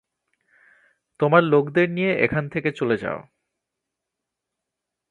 [1.19, 3.19] তোমার লোকদের নিয়ে এখান থেকে চলে যাও!